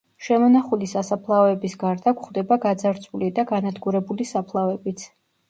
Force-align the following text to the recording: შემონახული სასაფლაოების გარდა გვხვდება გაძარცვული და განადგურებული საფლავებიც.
შემონახული 0.27 0.87
სასაფლაოების 0.93 1.75
გარდა 1.83 2.13
გვხვდება 2.21 2.57
გაძარცვული 2.65 3.31
და 3.37 3.47
განადგურებული 3.53 4.29
საფლავებიც. 4.33 5.07